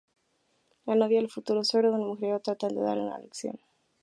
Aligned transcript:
La 0.87 0.95
novia 0.95 1.19
y 1.19 1.23
el 1.23 1.29
futuro 1.29 1.63
suegro 1.63 1.91
de 1.91 1.99
un 1.99 2.07
mujeriego 2.07 2.39
tratan 2.39 2.73
de 2.73 2.81
darle 2.81 3.03
una 3.03 3.19
lección. 3.19 3.59